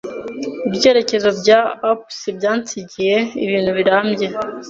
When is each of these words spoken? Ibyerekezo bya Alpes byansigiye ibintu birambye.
Ibyerekezo 0.69 1.29
bya 1.39 1.59
Alpes 1.87 2.19
byansigiye 2.37 3.15
ibintu 3.43 3.71
birambye. 3.77 4.27